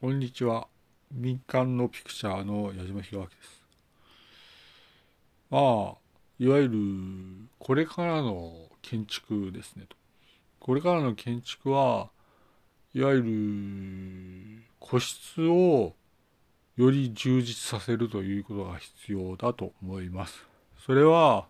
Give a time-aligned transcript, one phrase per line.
[0.00, 0.66] こんにちは。
[1.12, 3.62] 民間のピクチャーの矢島弘明です。
[5.50, 5.94] まあ、
[6.38, 9.98] いわゆる、これからの建築ですねと。
[10.58, 12.08] これからの建築は、
[12.94, 15.94] いわゆる、個室を
[16.78, 20.46] より充実させるということが必要だと思います。
[20.78, 21.46] それは、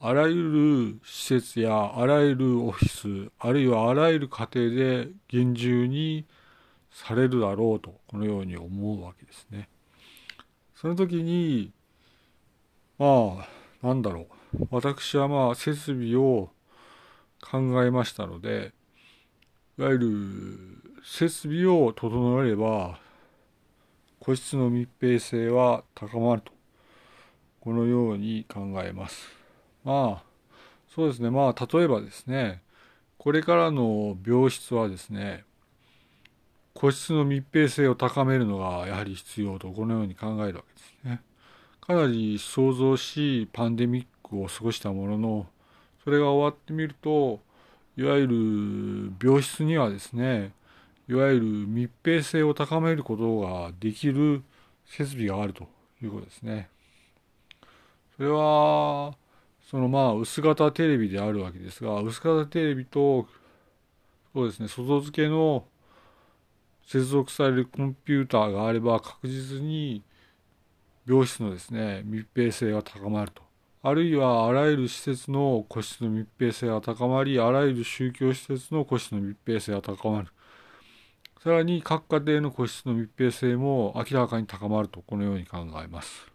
[0.00, 6.26] あらゆる施設やあらゆるオフィス、あるいはあらゆる家庭で厳重に
[6.96, 9.68] されるだろうと、このように思うわけですね。
[10.74, 11.70] その時に、
[12.98, 13.46] ま
[13.82, 14.26] あ、なんだろ
[14.58, 14.66] う。
[14.70, 16.48] 私はまあ、設備を
[17.42, 18.72] 考えましたので、
[19.78, 22.98] いわゆる設備を整えれば、
[24.18, 26.52] 個室の密閉性は高まると、
[27.60, 29.28] このように考えます。
[29.84, 30.24] まあ、
[30.94, 31.28] そうですね。
[31.28, 32.62] まあ、例えばですね、
[33.18, 35.44] これからの病室はですね、
[36.76, 41.22] 個室の密閉性を高めるのがやはり必要とこのように考えるわけですね。
[41.80, 45.46] かなり想像しパンデミックを過ごしたものの
[46.04, 47.40] それが終わってみると
[47.96, 50.52] いわゆる病室にはですね
[51.08, 54.42] いわゆる密閉性を高めることができる
[54.84, 55.68] 設備があると
[56.02, 56.68] いうことですね。
[58.16, 59.14] それは
[59.70, 63.26] そのまあ薄型テレビであるわけですが薄型テレビと
[64.32, 65.64] そうですね外付けの
[66.86, 70.02] 接続されるコンピューターがあれば確実に
[71.06, 73.42] 病室のですね密閉性が高まると。
[73.82, 80.28] あるいはあらゆる施設の個室の密閉性が高まりあらゆる宗教施設の個室の密閉性が高まる。
[81.42, 86.26] さらに各家庭の個室の密閉性も明らかに高まるとこのように考えます。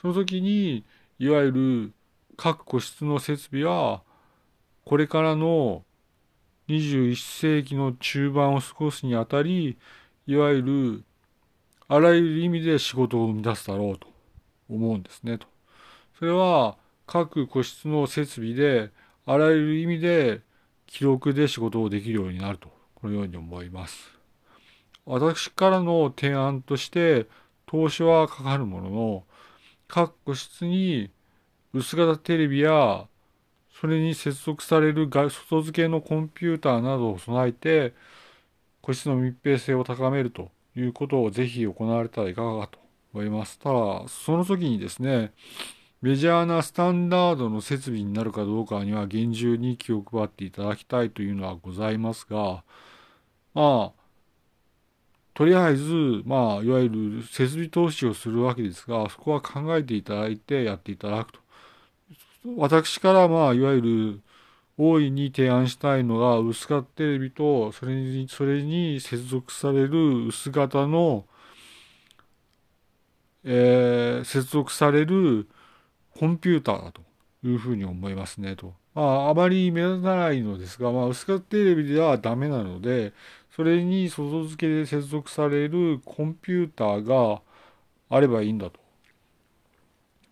[0.00, 0.84] その時に
[1.20, 1.92] いわゆる
[2.36, 4.02] 各個室の設備は
[4.84, 5.84] これからの
[6.72, 9.76] 21世紀の中盤を過ごすにあたり
[10.26, 11.04] いわゆる
[11.88, 14.06] あらゆる意味で仕事を生み出すだろうと
[14.70, 15.46] 思うんですねと。
[16.18, 18.90] それは各個室の設備で
[19.26, 20.40] あらゆる意味で
[20.86, 24.10] 記録で仕事をできるようになるとこのように思います。
[25.04, 27.26] 私からの提案として
[27.66, 29.24] 投資はかかるものの
[29.88, 31.10] 各個室に
[31.74, 33.06] 薄型テレビや
[33.80, 37.94] それに接続される外付けのコンピューターなどを備えて
[38.80, 42.78] 個室の密閉性を高めるということをぜひ行われたらいかがかと
[43.14, 43.58] 思います。
[43.58, 45.32] ただ、その時にですね、
[46.00, 52.64] メジャーなスタンダードの設備になるかどうかには厳重に気を配っていただきたいというのはございますが、
[53.54, 54.02] まあ、
[55.34, 61.41] とりあえず、まあ、いわゆる設備投資をするわけですが、そこは考えていただいてやっていただくと
[62.56, 64.20] 私からまあいわゆる
[64.78, 71.24] 大いに提案したいのが薄型テレビとそれにそれに接続される薄型の、
[73.44, 75.48] えー、接続される
[76.18, 77.02] コンピューターだと
[77.44, 78.74] いうふうに思いますねと。
[78.94, 83.12] まあ、あまり目立たないのですが、まあ、薄型テレビではダメなので、
[83.56, 87.40] それに外付けで接続されるコンピューターが
[88.10, 88.80] あればいいんだと。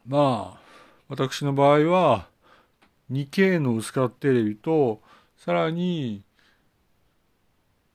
[0.06, 0.59] まあ、
[1.10, 2.28] 私の場合は
[3.10, 5.02] 2K の薄型テレビと
[5.36, 6.22] さらに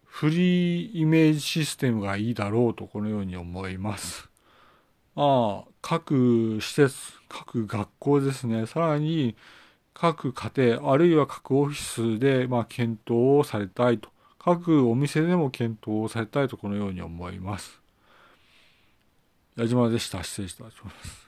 [0.03, 4.28] フリーイメージシステムがいいだろうとこのように思います。
[5.16, 6.96] まあ、各施設、
[7.30, 9.38] 各学校ですね、さらに
[9.94, 14.09] 各家庭、あるいは各オフィスで、まあ、検討をされたいと。
[14.40, 17.80] 各お店でも検討をされたいとこのように思います。
[19.56, 20.22] 矢島でした。
[20.22, 21.25] 失礼いたします。